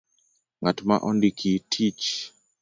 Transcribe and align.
Ng'at 0.61 0.77
ma 0.87 0.95
ondiki 1.09 1.53
tich 1.71 2.07